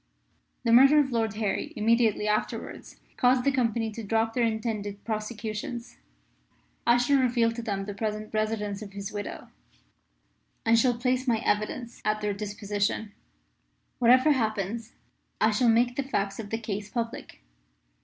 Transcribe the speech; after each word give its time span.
"The 0.63 0.71
murder 0.73 0.97
of 0.97 1.11
Lord 1.11 1.35
Harry 1.35 1.73
immediately 1.75 2.27
afterwards 2.27 2.99
caused 3.17 3.43
the 3.43 3.51
Company 3.51 3.91
to 3.91 4.01
drop 4.03 4.33
their 4.33 4.43
intended 4.43 5.03
prosecution. 5.05 5.79
I 6.87 6.97
shall 6.97 7.19
reveal 7.19 7.51
to 7.51 7.61
them 7.61 7.85
the 7.85 7.93
present 7.93 8.33
residence 8.33 8.81
of 8.81 8.93
his 8.93 9.11
widow, 9.11 9.49
and 10.65 10.79
shall 10.79 10.97
place 10.97 11.27
my 11.27 11.37
evidence 11.45 12.01
at 12.03 12.19
their 12.19 12.33
disposition. 12.33 13.11
Whatever 13.99 14.31
happens 14.31 14.93
I 15.39 15.51
shall 15.51 15.69
make 15.69 15.95
the 15.95 16.01
facts 16.01 16.39
of 16.39 16.49
the 16.49 16.57
case 16.57 16.89
public. 16.89 17.41